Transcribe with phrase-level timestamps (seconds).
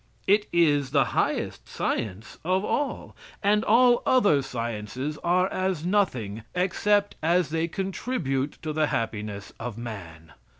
[0.25, 3.15] It is the highest science of all.
[3.43, 9.77] And all other sciences are as nothing, except as they contribute to the happiness of
[9.77, 10.31] man.